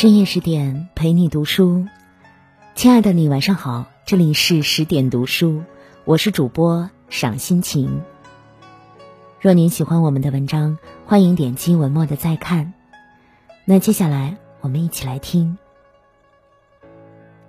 [0.00, 1.84] 深夜十点陪你读书，
[2.76, 5.64] 亲爱的你晚上好，这里是十点读书，
[6.04, 8.02] 我是主播赏心情。
[9.40, 12.74] 若您喜欢我们的文章，欢迎点击文末的再看。
[13.64, 15.58] 那接下来我们一起来听。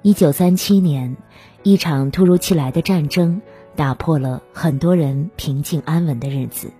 [0.02, 1.18] 一九三七年，
[1.62, 3.44] 一场突如其来的战争
[3.76, 6.72] 打破了很多人平静安稳的日子，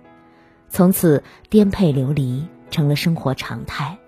[0.68, 3.98] 从此颠沛流离成了生活常态。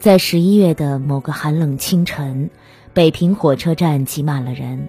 [0.00, 2.48] 在十一月的某个寒冷清晨，
[2.94, 4.88] 北平火车站挤满了人，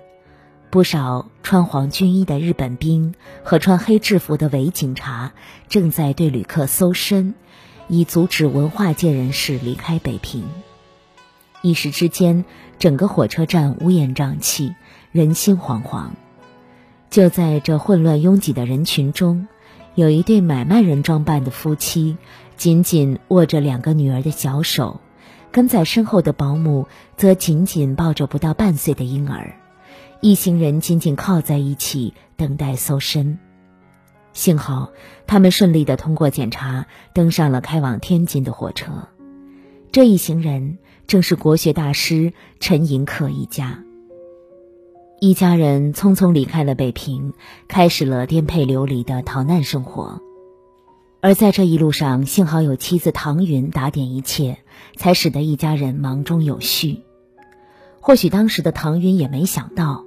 [0.70, 5.34] 不少穿黄军衣的日本兵和穿黑制服的伪警察
[5.68, 7.36] 正在对旅客搜身，
[7.90, 10.46] 以阻止文化界人士离开北平。
[11.62, 12.46] 一时之间，
[12.80, 14.76] 整个火车站乌烟瘴气，
[15.12, 16.12] 人心惶惶。
[17.10, 19.50] 就在这混乱拥挤的人群中，
[19.94, 22.16] 有一对买卖人装扮的夫妻。
[22.58, 25.00] 紧紧握着两个女儿的小手，
[25.52, 29.56] 跟在身后的保姆则紧紧抱着不到半岁的婴儿，
[30.22, 33.38] 一行人紧紧靠在一起等待搜身。
[34.34, 34.92] 幸好
[35.28, 39.10] 他们顺利的通过检查，登上了开往天津的火车。
[39.92, 43.84] 这一行人正是国学大师陈寅恪一家。
[45.20, 47.34] 一家人匆匆离开了北平，
[47.68, 50.22] 开始了颠沛流离的逃难生活。
[51.22, 54.58] 而在这一路上，幸好有妻子唐云打点一切，
[54.96, 57.02] 才使得一家人忙中有序。
[58.00, 60.04] 或许当时的唐云也没想到，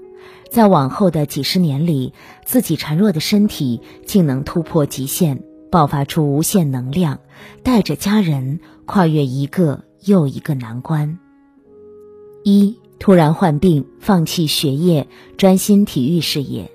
[0.50, 2.12] 在往后的几十年里，
[2.44, 7.20] 自己孱弱的身体竟能突破极限，爆发出无限能量，
[7.62, 11.20] 带着家人跨越一个又一个难关。
[12.42, 15.06] 一突然患病，放弃学业，
[15.36, 16.72] 专心体育事业。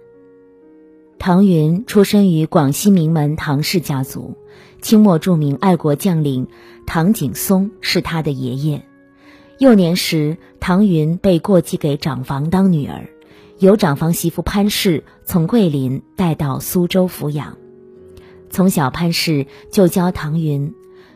[1.20, 4.38] 唐云出生于广西名门唐氏家族，
[4.81, 6.48] 清末著名爱国将领
[6.88, 8.86] 唐景崧是他的爷爷。
[9.58, 13.09] 幼年时，唐云被过继给长房当女儿，
[13.57, 17.57] 由长房媳妇潘氏从桂林带到苏州抚养。
[18.50, 20.74] 从小，潘氏就教唐云：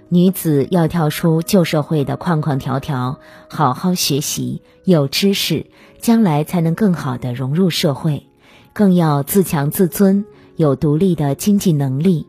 [0.10, 5.68] 女子要跳出旧社会的框框条条，好好学习，有知识，
[6.02, 8.28] 将来才能更好的融入社会。
[8.74, 10.26] 更要自强自尊，
[10.56, 12.26] 有独立的经济能力，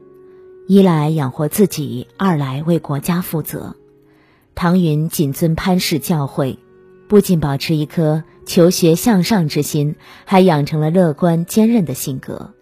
[0.68, 3.76] 一来养活自己，二来为国家负责。
[4.54, 6.58] 唐云谨遵潘氏教诲，
[7.08, 9.96] 不仅保持一颗求学向上之心，
[10.26, 12.52] 还养成了乐观坚韧的性格。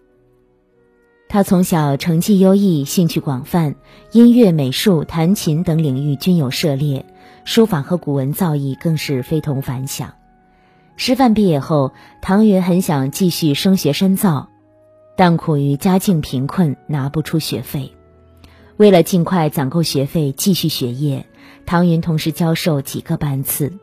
[1.27, 3.75] 他从小成绩优异，兴趣广泛，
[4.11, 7.05] 音乐、美术、弹琴等领域均有涉猎，
[7.43, 10.13] 书法和古文造诣更是非同凡响。
[10.95, 14.49] 师范毕业后，唐云很想继续升学深造，
[15.17, 17.93] 但苦于家境贫困，拿不出学费。
[18.77, 21.25] 为了尽快攒够学费继续学业，
[21.65, 23.73] 唐云同时教授几个班次。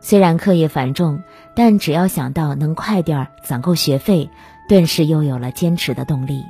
[0.00, 1.22] 虽然课业繁重，
[1.54, 4.28] 但只要想到能快点攒够学费，
[4.68, 6.44] 顿时又有了坚持的动力。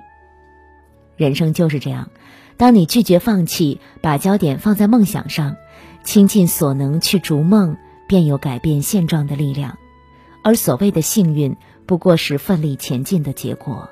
[1.17, 2.09] 人生就是这样，
[2.57, 5.57] 当你拒绝放弃，把焦点放在梦想上，
[6.03, 7.77] 倾尽所能去逐梦，
[8.09, 9.77] 便有改变现状的力量。
[10.43, 13.89] 而所谓的幸运，不过是奋力前进的结果。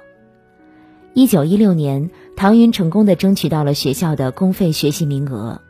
[1.14, 5.60] 一九一六年，唐云成功的争取到了学校的公费学习名额，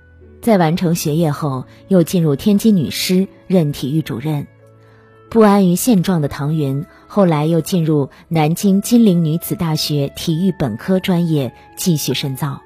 [0.42, 4.46] 在完成学业后，又进入天津女师任体育主任。
[5.30, 12.60] 不安于现状的唐云，后来又进入南京金陵女子大学体育本科专业继续深造。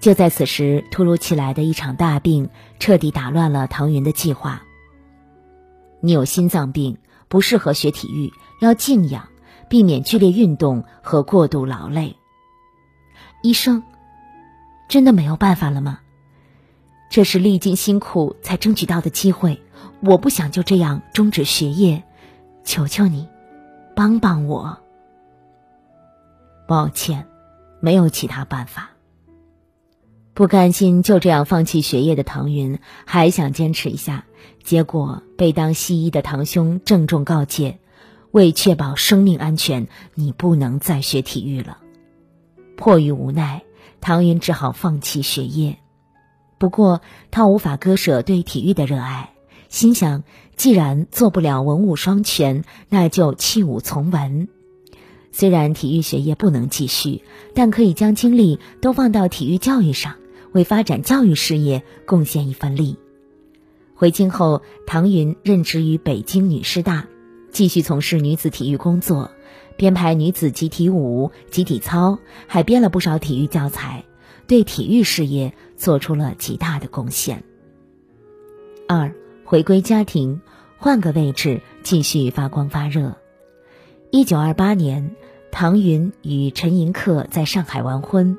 [0.00, 2.48] 就在此时，突如其来的一场大病，
[2.78, 4.62] 彻底打乱了唐云的计划。
[6.06, 9.28] 你有心脏病，不适合学体育，要静养，
[9.68, 12.16] 避免剧烈运动和过度劳累。
[13.42, 13.82] 医生，
[14.88, 15.98] 真的没有办法了吗？
[17.10, 19.60] 这是历尽辛苦才争取到的机会，
[19.98, 22.04] 我不想就这样终止学业，
[22.62, 23.28] 求求你，
[23.96, 24.78] 帮帮我。
[26.68, 27.26] 抱歉，
[27.80, 28.90] 没有其他办法。
[30.36, 34.26] 不甘心就这样放弃学业的唐云，还想坚持一下，
[34.62, 37.78] 结果被当西医的堂兄郑重告诫：
[38.32, 41.78] 为确保生命安全，你不能再学体育了。
[42.76, 43.62] 迫于无奈，
[44.02, 45.78] 唐云只好放弃学业。
[46.58, 47.00] 不过
[47.30, 49.30] 他无法割舍对体育的热爱，
[49.70, 50.22] 心想：
[50.54, 54.48] 既然做不了文武双全，那就弃武从文。
[55.32, 57.22] 虽然体育学业不能继续，
[57.54, 60.16] 但可以将精力都放到体育教育上。
[60.56, 62.96] 为发展教育事业贡献一份力。
[63.94, 67.06] 回京后，唐云任职于北京女师大，
[67.50, 69.30] 继续从事女子体育工作，
[69.76, 74.06] 编排女子集体舞、集体操，还编了不少体育教材，
[74.46, 77.44] 对体育事业做出了极大的贡献。
[78.88, 79.14] 二，
[79.44, 80.40] 回归家庭，
[80.78, 83.14] 换个位置继续发光发热。
[84.10, 85.14] 一九二八年，
[85.52, 88.38] 唐云与陈寅恪在上海完婚。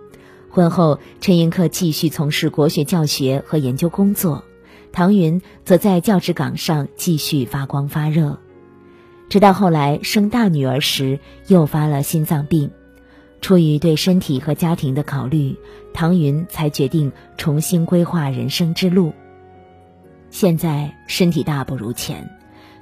[0.58, 4.44] 婚后，陈寅恪继续从事国学教学和研究工作，
[4.92, 8.40] 唐云则在教职岗上继续发光发热。
[9.30, 12.72] 直到后来生大女儿时，又发了心脏病。
[13.40, 15.56] 出于对身体和家庭的考虑，
[15.94, 19.14] 唐云才决定重新规划人生之路。
[20.32, 22.32] 现在身体大不如前，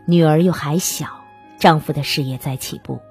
[0.08, 1.08] 女儿又还小，
[1.60, 3.02] 丈夫的事业在起步，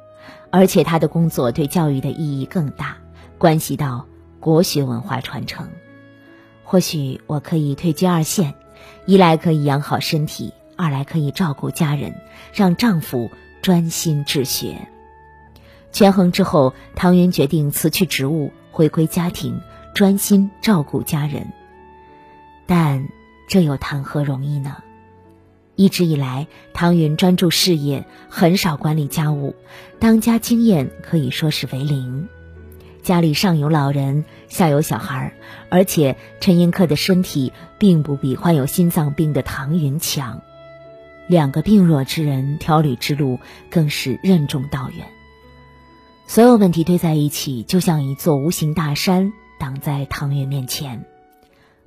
[0.51, 2.97] 而且他的工作对教育的意义更大，
[3.37, 4.07] 关系到
[4.45, 5.71] 国学文化传承。
[6.65, 8.53] 或许我可以退居二线，
[9.07, 12.15] 一来可以养好身体，二来可以照顾家人，
[12.53, 13.31] 让丈夫
[13.63, 14.87] 专心治学。
[15.93, 19.59] 权衡之后，唐云决定辞去职务，回归家庭，
[19.95, 21.51] 专心照顾家人。
[22.67, 23.09] 但。
[23.47, 24.79] 这又谈何容易呢？
[25.77, 29.55] 一直以来，唐云专注事业，很少管理家务，
[29.99, 32.27] 当家经验可以说是为零。
[33.05, 35.35] 家里上有老人，下有小孩，
[35.69, 40.41] 而且陈寅恪的身体并不比患有心脏病的唐云强，
[41.27, 43.39] 两个病弱之人调理之路
[43.71, 45.07] 更是任重道远。
[46.27, 51.05] 所有问题堆在一起，就像一座无形大山挡在唐云面前。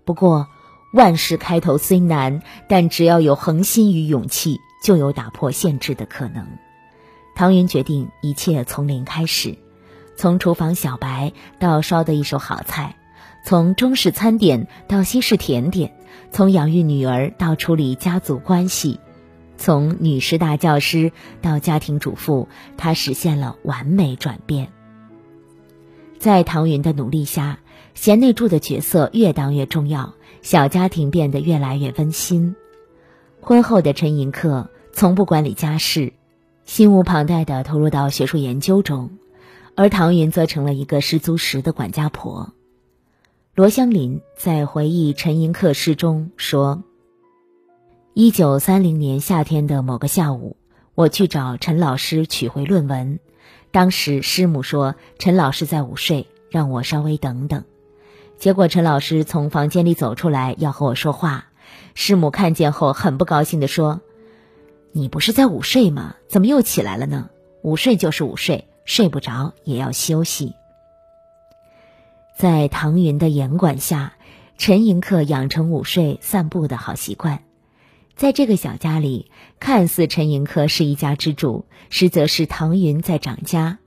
[0.05, 0.47] 不过，
[0.93, 6.45] 万事开头虽难，但只要有恒心与勇气，就有打破限制的可能。
[7.35, 9.57] 唐云决定一切从零开始，
[10.17, 12.95] 从厨房小白到烧的一手好菜，
[13.45, 15.93] 从中式餐点到西式甜点，
[16.31, 18.99] 从养育女儿到处理家族关系，
[19.57, 21.11] 从女士大教师
[21.41, 24.69] 到家庭主妇，她实现了完美转变。
[26.17, 27.59] 在唐云的努力下，
[27.93, 30.15] 贤内助的角色越当越重要。
[30.41, 32.55] 小家庭变得越来越温馨。
[33.41, 36.13] 婚后的陈寅恪从不管理家事，
[36.65, 39.11] 心无旁贷地投入到学术研究中，
[39.79, 42.51] 而唐云则成了一个十足十的管家婆。
[43.53, 46.83] 罗香林在回忆陈寅恪诗中说
[48.15, 50.57] ：“一九三零年夏天的某个下午，
[50.95, 53.19] 我去找陈老师取回论文，
[53.69, 57.63] 当时师母说陈老师在午睡，让我稍微等等。”
[58.39, 61.45] 结果陈老师从房间里走出来，要和我说话。
[61.93, 64.01] 师母看见后很不高兴地说
[64.91, 66.15] ：“你不是在午睡吗？
[66.27, 67.29] 怎么又起来了呢？
[67.61, 70.55] 午睡就是午睡，睡不着也要休息。”
[72.35, 74.13] 在唐云的严管下，
[74.57, 77.43] 陈寅恪养成午睡、散步的好习惯。
[78.15, 79.29] 在这个小家里，
[79.59, 83.77] 看似陈寅恪是一家之主，实则是唐云在掌家。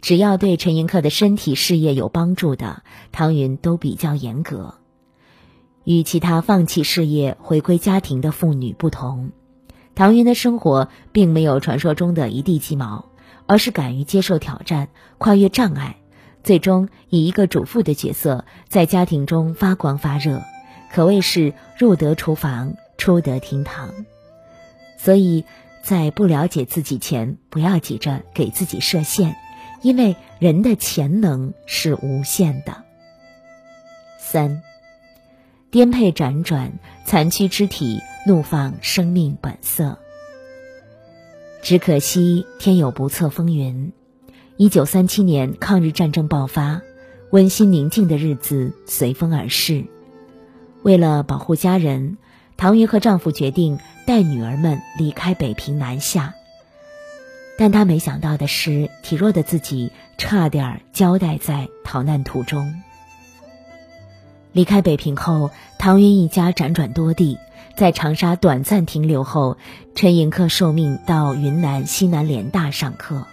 [0.00, 2.82] 只要对陈寅恪的身体事业有帮助的，
[3.12, 4.74] 唐云都比较严格。
[5.84, 9.30] 与其他放弃事业回归家庭的妇女不同，
[9.94, 13.06] 唐云的生活并没有传说中的一地鸡毛，
[13.46, 14.88] 而是敢于接受挑战，
[15.18, 15.96] 跨越障碍，
[16.42, 20.42] 最终以一个主妇的角色在家庭中发光发热，
[20.92, 23.94] 可谓是入得厨房，出得厅堂。
[24.98, 25.44] 所以
[25.82, 29.36] 在不了解自己前，不要急着给自己设限。
[29.82, 32.82] 因为人的潜能是无限的。
[34.18, 34.62] 三，
[35.70, 36.72] 颠沛辗转，
[37.04, 39.98] 残躯肢体，怒放生命本色。
[41.66, 43.90] 只可惜天有不测风云。
[44.56, 46.80] 一九三七年抗日战争爆发，
[47.32, 49.84] 温馨宁静的日子随风而逝。
[50.84, 52.18] 为了保护家人，
[52.56, 56.34] 唐云和丈夫决定带女儿们离开北平南下。
[57.58, 62.80] 但他没想到的是，体弱的自己差点交代在逃难途中。
[64.52, 67.36] 离开北平后，唐云一家辗转多地，
[67.76, 69.58] 在长沙短暂停留后，
[69.94, 73.26] 陈寅恪受命到云南西南联大上课。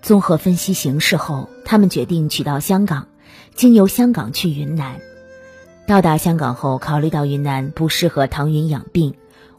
[0.00, 3.08] 综合分析形势后，他们决定取到香港，
[3.56, 5.00] 经由香港去云南。
[5.88, 9.14] 到达香港后，考虑到云南不适合唐云养病。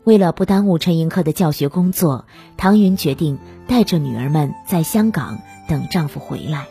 [0.06, 6.68] 为了不耽误陈寅恪的教学工作，唐云决定带着女儿们在香港等丈夫回来。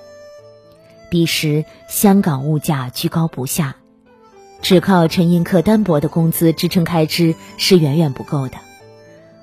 [1.11, 3.77] 彼时香港物价居高不下，
[4.63, 8.59] 只靠陈寅恪单薄的工资支撑开支是远远不够的。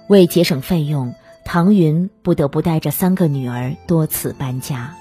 [0.07, 4.95] 为节省费用，唐云不得不带着三个女儿多次搬家。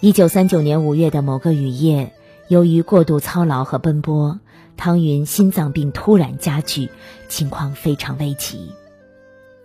[0.00, 2.12] 一九三九年五月的某个雨夜，
[2.48, 4.40] 由于过度操劳和奔波。
[4.74, 6.88] 唐云心脏病突然加剧，
[7.28, 8.72] 情况非常危急，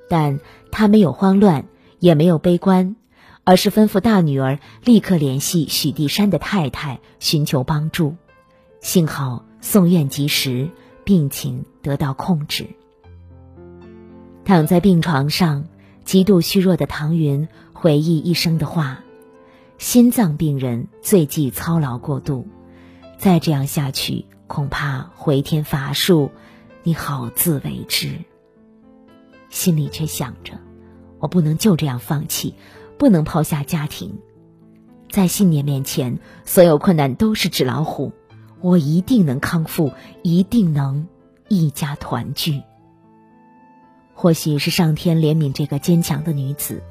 [0.10, 0.40] 但
[0.70, 1.66] 他没有慌乱，
[1.98, 2.98] 也没有悲观，
[3.46, 8.16] 而是吩咐大女儿立刻联系许地山的太太寻求帮助。
[8.88, 10.70] 幸好送院及时，
[11.04, 11.98] 病情得。
[11.98, 12.68] 到控制。
[14.46, 15.66] 躺在病床上，
[16.06, 19.04] 极度虚弱的唐云回忆医生的话
[19.78, 22.48] ：“心脏病人最忌操劳过度，
[23.18, 26.32] 再这样下去，恐怕回天乏术，
[26.84, 28.14] 你好自为之。”
[29.52, 30.54] 心里却想着
[31.20, 32.56] ：“我不能就这样放弃，
[32.98, 34.18] 不能抛下家庭。
[35.10, 38.14] 在信念面前，所有困难都是纸老虎。
[38.62, 39.92] 我一定能康复，
[40.24, 41.08] 一定能
[41.48, 42.62] 一家团聚。”
[44.14, 46.82] 或许是上天怜悯这个坚强的女子，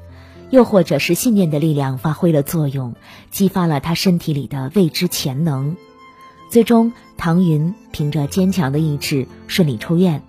[0.49, 2.95] 又或者是信念的力量发挥了作用，
[3.31, 5.75] 激发了她身体里的未知潜能。
[6.49, 10.23] 最终，唐云凭着坚强的意志顺利出院。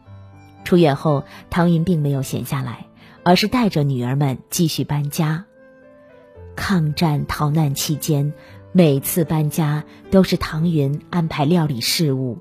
[0.65, 2.87] 出院后，唐云并没有闲下来，
[3.23, 5.45] 而是带着女儿们继续搬家。
[6.57, 8.33] 抗战逃难期间，
[8.79, 9.83] 每次搬家
[10.13, 12.39] 都是唐云安排料理事务。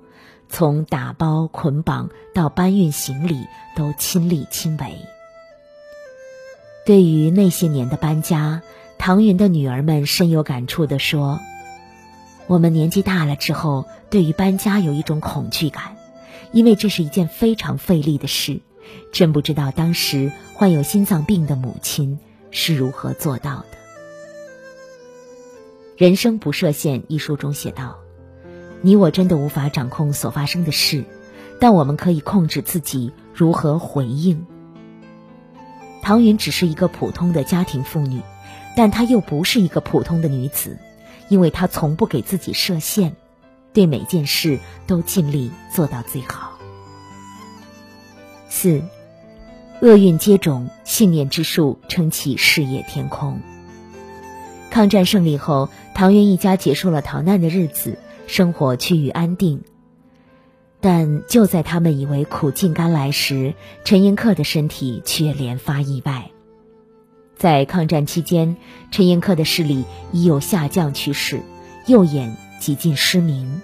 [0.47, 4.93] 从打包、捆绑到搬运行李，都亲力亲为。
[6.85, 8.61] 对于那些年的搬家，
[8.99, 11.39] 唐云的女儿们深有感触地说
[12.45, 15.97] ：“我们年纪大了之后，对于搬家有一种恐惧感，
[16.51, 18.61] 因为这是一件非常费力的事。
[19.11, 22.19] 真不知道当时患有心脏病的母亲
[22.51, 23.65] 是如何做到的。”
[25.97, 27.97] 《人生不设限》一书中写道。
[28.81, 31.03] 你我真的无法掌控所发生的事，
[31.59, 34.45] 但我们可以控制自己如何回应。
[36.03, 38.21] 唐云只是一个普通的家庭妇女，
[38.75, 40.77] 但她又不是一个普通的女子，
[41.29, 43.15] 因为她从不给自己设限，
[43.73, 46.59] 对每件事都尽力做到最好。
[48.47, 48.83] 四，
[49.81, 53.41] 厄运接踵，信念之树撑起事业天空。
[54.77, 57.97] 抗战胜利后，唐云一家结束了逃难的日子。
[58.27, 59.63] 生活趋于安定，
[60.79, 66.29] 但就在他们以为苦尽甘来时，陈寅恪的身体却连发意外。
[67.35, 68.55] 在抗战期间，
[68.91, 71.41] 陈寅恪的视力已有下降趋势，
[71.87, 73.63] 右眼几近失明。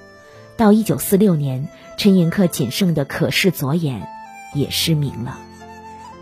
[0.57, 4.07] 到一九四六年，陈寅恪仅剩的可视左眼
[4.55, 5.37] 也失明了。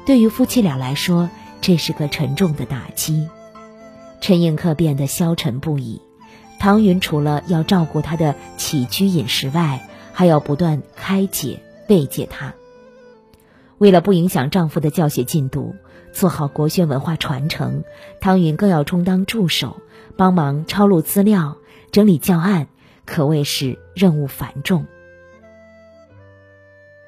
[0.05, 1.29] 对于夫妻俩来说，
[1.62, 3.29] 这是个沉重的打击。
[4.22, 6.01] 陈寅恪变得消沉不已。
[6.60, 11.60] 唐云除了要照顾他的起居饮食外，还要不断开解
[11.90, 12.54] 慰藉他。
[13.80, 15.75] 为了不影响丈夫的教学进度，
[16.13, 17.84] 做好国学文化传承，
[18.20, 19.78] 唐云更要充当助手，
[20.16, 21.58] 帮忙抄录资料、
[21.92, 22.68] 整理教案，
[23.06, 24.86] 可谓是任务繁重。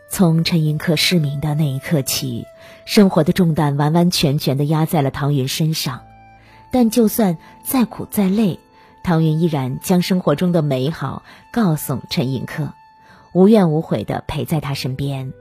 [0.09, 2.45] 从陈寅恪失明的那一刻起，
[2.85, 6.01] 生活的重担完完全全的压在了唐云身上。
[6.73, 8.59] 但就算再苦再累，
[9.03, 12.69] 唐云依然将生活中的美好告诉陈寅恪，
[13.31, 15.33] 无怨无悔地陪在他身边。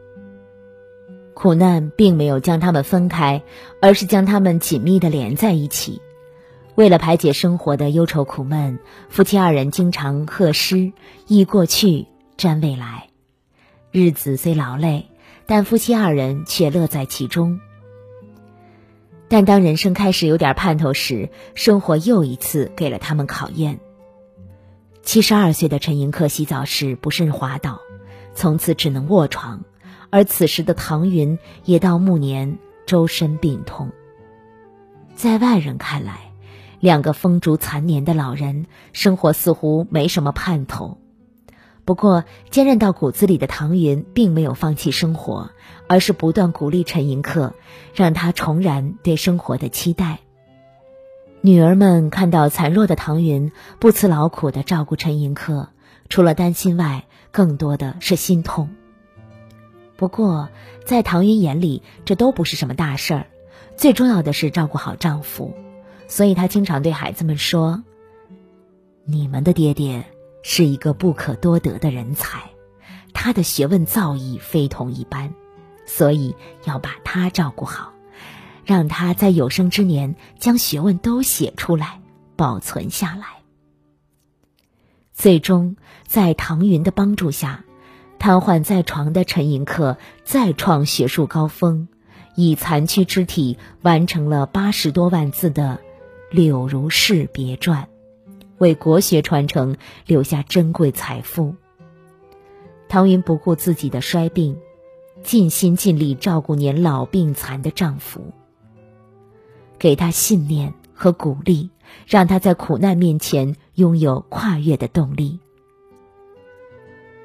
[1.33, 3.43] 苦难并没有将他们分开，
[3.81, 6.03] 而是将他们紧密地连在一起。
[6.75, 10.93] 为了排解生活的忧愁苦闷，夫妻二人经常贺诗，
[11.27, 13.09] 忆过去，瞻未来。
[13.91, 15.07] 日子虽劳累，
[15.47, 17.59] 但夫妻二人却乐在其中。
[19.33, 23.81] 但当人生开始有点盼头时，生活又一次给了他们考验。
[25.03, 27.81] 七十二岁的陈寅恪洗澡时不慎滑倒，
[28.35, 29.65] 从此只能卧床，
[30.11, 33.91] 而此时的唐云也到暮年，周身病痛。
[35.15, 36.31] 在外人看来，
[36.79, 40.99] 两个风烛残年的老人，生活似乎没什么盼头。
[41.85, 45.51] 不过，坚韧到骨子里的唐云并没有放弃生活，
[45.89, 47.53] 而是不断鼓励陈寅恪，
[47.93, 50.21] 让他重燃对生活的期待。
[51.41, 55.67] 女儿们看到残弱的唐云不辞劳苦的照顾陈寅恪，
[56.09, 58.71] 除了担心外，更多的是心痛。
[59.97, 60.51] 不过，
[60.85, 63.27] 在唐云眼里，这都不是什么大事儿，
[63.77, 65.53] 最重要的是照顾好丈夫，
[66.07, 67.83] 所以她经常对孩子们说
[69.05, 70.05] ：“你们的爹爹。”
[70.43, 72.51] 是一个不可多得的人才，
[73.13, 75.33] 他的学问造诣非同一般，
[75.87, 76.35] 所以
[76.65, 77.93] 要把他照顾好，
[78.65, 82.01] 让他在有生之年将学问都写出来，
[82.37, 83.27] 保存下来。
[85.13, 87.65] 最终，在唐云的帮助下，
[88.19, 91.87] 瘫痪在床的陈寅恪再创学术高峰，
[92.35, 95.79] 以残躯之体完成了八十多万字的
[96.35, 97.85] 《柳如是别传》。
[98.63, 99.77] 为国学传承
[100.07, 101.57] 留下珍贵财富。
[102.89, 104.57] 唐云不顾自己的衰病，
[105.25, 108.33] 尽心尽力照顾年老病残的丈夫，
[109.81, 111.71] 给他信念和鼓励，
[112.07, 115.41] 让他在苦难面前拥有跨越的动力。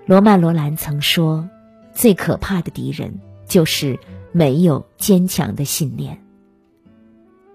[0.07, 1.47] 罗曼·罗兰曾说
[1.93, 3.99] ：“最可怕的敌人就是
[4.31, 6.19] 没有坚强的信念。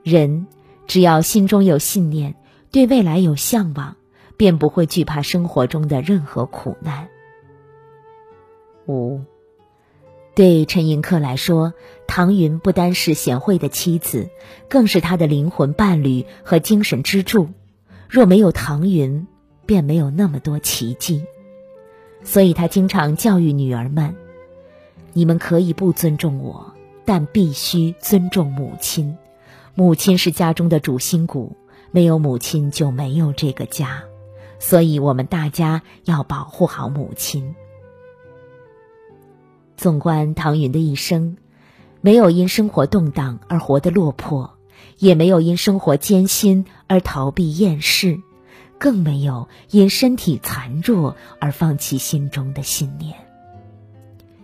[0.04, 0.46] 人
[0.86, 2.36] 只要心中有信念，
[2.72, 3.96] 对未来有向往，
[4.38, 7.08] 便不会惧怕生活中的任何苦难。
[8.88, 9.20] 五，
[10.34, 11.74] 对陈寅恪来说，
[12.06, 14.30] 唐云不单是贤惠的妻子，
[14.70, 17.50] 更是他的灵魂伴侣和精神支柱。
[18.08, 19.26] 若没有唐云，
[19.66, 21.26] 便没有那么多奇迹。
[22.24, 24.16] 所以他经常教育女儿们
[25.12, 26.72] ：“你们可以不尊重我，
[27.04, 29.18] 但必须尊重母亲。
[29.74, 31.56] 母亲是家中的主心骨，
[31.92, 34.02] 没有母亲就没有这个家。
[34.58, 37.54] 所以，我们大家要保护好母亲。”
[39.76, 41.36] 纵观唐云的一生，
[42.00, 44.54] 没有因生活动荡而活得落魄，
[44.98, 48.20] 也没有因生活艰辛而逃避厌世。
[48.78, 53.14] 更没有因身体残弱而放弃心中的信念。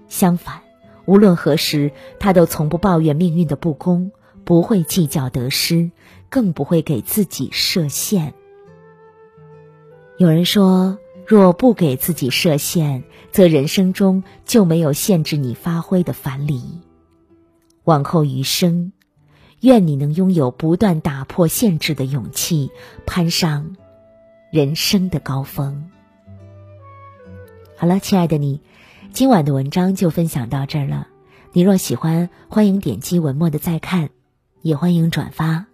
[0.08, 0.60] 相反，
[1.06, 1.90] 无论何时，
[2.20, 4.12] 他都从不抱怨命运的不公，
[4.44, 5.90] 不会计较得失，
[6.28, 8.34] 更不会给自己设限。
[10.18, 16.80] 有人说，若不给自己设限，则人生中就没有限制你发挥的樊篱。
[17.84, 18.92] 往后余生，
[19.60, 22.70] 愿你能拥有不断打破限制的勇气，
[23.06, 23.76] 攀上。
[24.50, 25.90] 人生的高峰。
[27.76, 28.62] 好了，亲爱的你，
[29.12, 31.06] 今晚的文章就分享到这儿了。
[31.52, 34.10] 你若喜欢，欢迎点击文末的再看，
[34.62, 35.67] 也欢迎转发。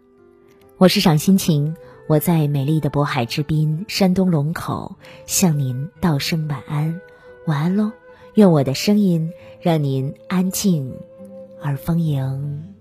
[0.76, 1.72] 我是赏心情，
[2.08, 7.00] 我在美丽的渤海之滨，山东龙口，向您道声晚安，
[7.46, 7.92] 晚安喽！
[8.34, 10.92] 愿我的声音让您安静
[11.62, 12.73] 而丰盈。